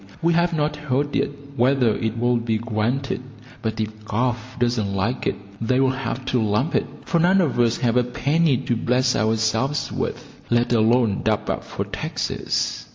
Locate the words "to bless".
8.57-9.15